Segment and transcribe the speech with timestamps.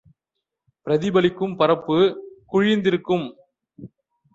[0.87, 1.97] பிரதிபலிக்கும் பரப்பு
[2.51, 3.25] குழிந்திருக்கும்.